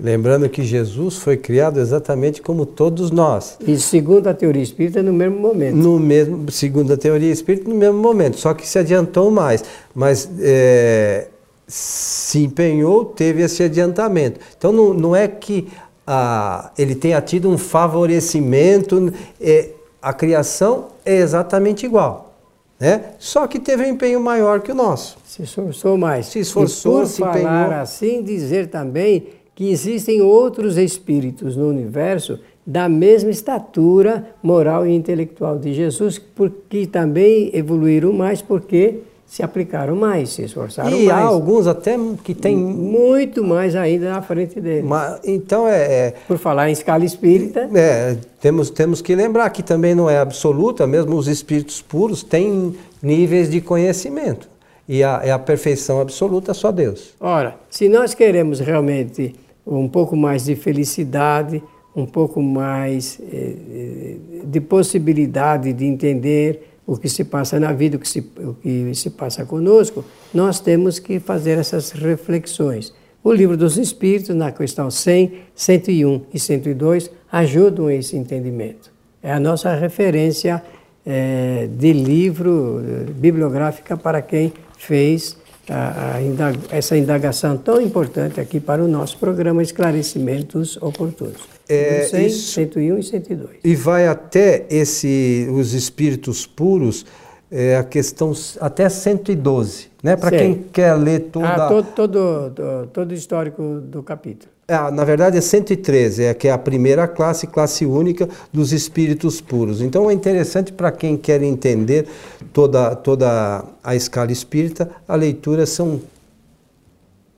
Lembrando 0.01 0.49
que 0.49 0.63
Jesus 0.63 1.17
foi 1.17 1.37
criado 1.37 1.81
exatamente 1.81 2.41
como 2.41 2.65
todos 2.65 3.11
nós. 3.11 3.59
E 3.67 3.77
segundo 3.77 4.29
a 4.29 4.35
teoria 4.35 4.63
espírita, 4.63 5.03
no 5.03 5.13
mesmo 5.13 5.41
momento. 5.41 5.75
No 5.75 5.99
mesmo, 5.99 6.49
segundo 6.53 6.93
a 6.93 6.97
teoria 6.97 7.33
espírita, 7.33 7.69
no 7.69 7.75
mesmo 7.75 7.99
momento, 7.99 8.39
só 8.39 8.55
que 8.55 8.67
se 8.67 8.79
adiantou 8.79 9.29
mais. 9.29 9.65
Mas 9.93 10.31
é, 10.41 11.27
se 11.69 12.43
empenhou, 12.43 13.05
teve 13.05 13.43
esse 13.43 13.63
adiantamento. 13.63 14.41
Então 14.57 14.73
não, 14.73 14.95
não 14.95 15.15
é 15.15 15.29
que 15.29 15.69
ah, 16.07 16.73
ele 16.79 16.95
tenha 16.95 17.21
tido 17.21 17.51
um 17.51 17.59
favorecimento. 17.59 19.13
É, 19.39 19.71
a 20.01 20.13
criação 20.15 20.89
é 21.05 21.17
exatamente 21.17 21.85
igual. 21.85 22.35
Né? 22.81 23.13
Só 23.19 23.47
que 23.47 23.59
teve 23.59 23.85
um 23.85 23.91
empenho 23.91 24.21
maior 24.21 24.61
que 24.61 24.73
o 24.73 24.75
nosso. 24.75 25.19
Se 25.25 25.43
esforçou 25.43 25.99
mais. 25.99 26.27
Se 26.27 26.39
esforçou, 26.39 27.01
e 27.01 27.03
por 27.03 27.07
se 27.07 27.19
falar 27.19 27.39
empenhou. 27.39 27.81
assim, 27.83 28.23
dizer 28.23 28.69
também 28.69 29.27
que 29.55 29.71
existem 29.71 30.23
outros 30.23 30.79
espíritos 30.79 31.57
no 31.57 31.69
universo 31.69 32.39
da 32.65 32.89
mesma 32.89 33.31
estatura 33.31 34.31
moral 34.43 34.87
e 34.87 34.95
intelectual 34.95 35.59
de 35.59 35.75
Jesus, 35.75 36.19
porque 36.19 36.87
também 36.87 37.51
evoluíram 37.53 38.13
mais 38.13 38.41
porque 38.41 39.01
se 39.29 39.43
aplicaram 39.43 39.95
mais, 39.95 40.31
se 40.31 40.43
esforçaram 40.43 40.99
e 40.99 41.05
mais. 41.05 41.11
há 41.11 41.21
alguns 41.21 41.67
até 41.67 41.97
que 42.25 42.35
têm. 42.35 42.57
Muito 42.57 43.45
mais 43.45 43.77
ainda 43.77 44.11
na 44.11 44.23
frente 44.23 44.59
deles. 44.59 44.83
Uma, 44.85 45.21
então 45.23 45.69
é, 45.69 45.83
é. 45.83 46.15
Por 46.27 46.39
falar 46.39 46.71
em 46.71 46.73
escala 46.73 47.05
espírita. 47.05 47.69
É, 47.75 48.17
temos, 48.41 48.71
temos 48.71 49.03
que 49.03 49.15
lembrar 49.15 49.51
que 49.51 49.63
também 49.63 49.95
não 49.95 50.09
é 50.09 50.19
absoluta, 50.19 50.87
mesmo 50.87 51.15
os 51.15 51.29
espíritos 51.29 51.83
puros 51.83 52.23
têm 52.23 52.75
níveis 53.03 53.51
de 53.51 53.61
conhecimento. 53.61 54.49
E 54.89 55.05
a, 55.05 55.21
é 55.23 55.31
a 55.31 55.39
perfeição 55.39 56.01
absoluta 56.01 56.55
só 56.55 56.73
Deus. 56.73 57.15
Ora, 57.21 57.55
se 57.69 57.87
nós 57.87 58.15
queremos 58.15 58.59
realmente 58.59 59.35
um 59.67 59.87
pouco 59.87 60.17
mais 60.17 60.47
de 60.47 60.57
felicidade, 60.57 61.63
um 61.95 62.07
pouco 62.07 62.41
mais 62.41 63.21
eh, 63.31 63.55
eh 63.71 64.17
de 64.45 64.61
possibilidade 64.61 65.75
de 65.75 65.85
entender 65.85 66.78
o 66.89 66.97
que 66.97 67.07
se 67.07 67.23
passa 67.23 67.61
na 67.61 67.71
vida, 67.71 67.99
o 67.99 68.01
que 68.01 68.09
se, 68.09 68.21
o 68.39 68.55
que 68.55 68.95
se 68.95 69.11
passa 69.11 69.45
conosco, 69.45 70.03
nós 70.33 70.59
temos 70.59 70.99
que 70.99 71.21
fazer 71.21 71.59
essas 71.59 71.91
reflexões. 71.91 72.95
O 73.23 73.31
livro 73.31 73.59
dos 73.59 73.77
Espíritos, 73.77 74.35
na 74.35 74.51
questão 74.51 74.91
100, 74.91 75.33
101 75.55 76.23
e 76.33 76.41
102, 76.41 77.11
ajudam 77.31 77.91
esse 77.91 78.17
entendimento. 78.17 78.91
É 79.23 79.31
a 79.31 79.39
nossa 79.39 79.75
referência 79.75 80.63
é, 81.05 81.69
de 81.71 81.93
livro 81.93 82.83
eh, 82.83 83.11
bibliográfica 83.13 83.95
para 83.95 84.23
quem 84.23 84.51
fez 84.79 85.37
a, 85.69 86.15
a 86.15 86.23
indag 86.23 86.59
essa 86.71 86.97
indagação 86.97 87.59
tão 87.59 87.81
importante 87.83 88.41
aqui 88.41 88.61
para 88.61 88.83
o 88.83 88.89
nosso 88.89 89.19
programa 89.19 89.63
Esclarecimentos 89.63 90.79
Oportunos. 90.81 91.58
É, 91.69 92.05
100, 92.05 92.27
isso, 92.27 92.53
101 92.53 92.99
e 92.99 93.03
102. 93.03 93.51
E 93.63 93.75
vai 93.75 94.09
até 94.09 94.65
esse, 94.71 95.47
os 95.53 95.75
espíritos 95.75 96.47
puros, 96.47 97.05
é, 97.51 97.77
a 97.77 97.85
questão 97.85 98.33
até 98.61 98.89
112, 98.89 99.89
né? 100.03 100.17
Para 100.17 100.31
quem 100.31 100.65
quer 100.73 100.95
ler 100.95 101.29
toda... 101.31 101.49
Ah, 101.49 101.69
todo, 101.69 101.87
todo, 101.95 102.51
todo, 102.55 102.87
todo 102.87 103.11
o 103.11 103.15
histórico 103.15 103.81
do 103.81 104.03
capítulo. 104.03 104.51
É, 104.71 104.91
na 104.91 105.03
verdade 105.03 105.39
é 105.39 105.41
113, 105.41 106.25
é 106.25 106.35
que 106.35 106.47
é 106.47 106.51
a 106.51 106.59
primeira 106.59 107.09
classe, 107.09 107.47
classe 107.47 107.87
única 107.87 108.29
dos 108.53 108.71
espíritos 108.71 109.41
puros. 109.41 109.81
Então 109.81 110.11
é 110.11 110.13
interessante 110.13 110.73
para 110.73 110.93
quem 110.93 111.17
quer 111.17 111.43
entender 111.43 112.07
toda, 112.53 112.95
toda 112.95 113.65
a 113.83 113.97
escala 113.97 114.31
espírita, 114.31 114.91
a 115.09 115.15
leitura 115.15 115.65
são 115.65 116.03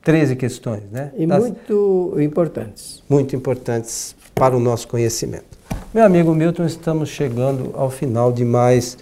13 0.03 0.35
questões, 0.35 0.83
né? 0.91 1.13
E 1.17 1.25
das... 1.25 1.39
muito 1.39 2.17
importantes. 2.19 3.01
Muito 3.07 3.33
importantes 3.33 4.13
para 4.33 4.55
o 4.55 4.59
nosso 4.59 4.87
conhecimento. 4.87 5.57
Meu 5.93 6.05
amigo 6.05 6.33
Milton, 6.33 6.65
estamos 6.65 7.09
chegando 7.09 7.71
ao 7.75 7.89
final 7.89 8.31
de 8.31 8.45
mais 8.45 8.97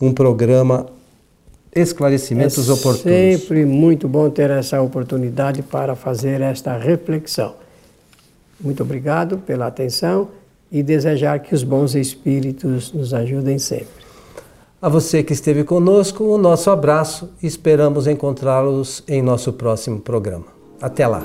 um 0.00 0.12
programa 0.12 0.86
Esclarecimentos 1.74 2.68
é 2.68 2.72
Oportunos. 2.72 3.02
Sempre 3.02 3.64
muito 3.64 4.08
bom 4.08 4.28
ter 4.28 4.50
essa 4.50 4.80
oportunidade 4.82 5.62
para 5.62 5.94
fazer 5.94 6.40
esta 6.40 6.76
reflexão. 6.76 7.54
Muito 8.60 8.82
obrigado 8.82 9.38
pela 9.38 9.66
atenção 9.66 10.28
e 10.70 10.82
desejar 10.82 11.38
que 11.40 11.54
os 11.54 11.62
bons 11.62 11.94
espíritos 11.94 12.92
nos 12.92 13.14
ajudem 13.14 13.58
sempre. 13.58 14.00
A 14.82 14.88
você 14.88 15.22
que 15.22 15.32
esteve 15.32 15.62
conosco, 15.62 16.24
o 16.24 16.38
nosso 16.38 16.70
abraço 16.70 17.30
e 17.42 17.46
esperamos 17.46 18.06
encontrá-los 18.06 19.02
em 19.06 19.20
nosso 19.22 19.52
próximo 19.52 20.00
programa. 20.00 20.46
Até 20.80 21.06
lá! 21.06 21.22